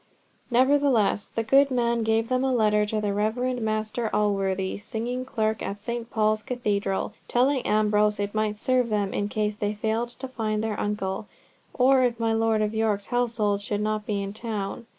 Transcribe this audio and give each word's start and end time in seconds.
Nevertheless 0.49 1.29
the 1.29 1.43
good 1.43 1.69
man 1.69 2.01
gave 2.01 2.27
them 2.27 2.43
a 2.43 2.51
letter 2.51 2.87
to 2.87 2.99
the 2.99 3.13
Reverend 3.13 3.61
Master 3.61 4.09
Alworthy, 4.11 4.79
singing 4.79 5.25
clerk 5.25 5.61
at 5.61 5.79
St. 5.79 6.09
Paul's 6.09 6.41
Cathedral, 6.41 7.13
telling 7.27 7.61
Ambrose 7.67 8.19
it 8.19 8.33
might 8.33 8.57
serve 8.57 8.89
them 8.89 9.13
in 9.13 9.29
case 9.29 9.57
they 9.57 9.75
failed 9.75 10.09
to 10.09 10.27
find 10.27 10.63
their 10.63 10.79
uncle, 10.79 11.27
or 11.71 12.01
if 12.01 12.19
my 12.19 12.33
Lord 12.33 12.63
of 12.63 12.73
York's 12.73 13.05
household 13.13 13.61
should 13.61 13.81
not 13.81 14.07
be 14.07 14.23
in 14.23 14.33
town. 14.33 14.87